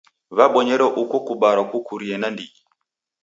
[0.37, 2.59] W'abonyere uko kubarwa kukurie nandighi.